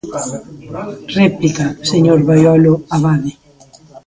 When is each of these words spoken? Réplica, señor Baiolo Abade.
Réplica, 1.17 1.65
señor 1.91 2.19
Baiolo 2.27 2.73
Abade. 2.95 3.31